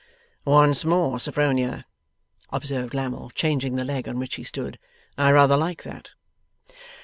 [0.45, 1.85] 'Once more, Sophronia,'
[2.51, 4.79] observed Lammle, changing the leg on which he stood,
[5.15, 6.13] 'I rather like that.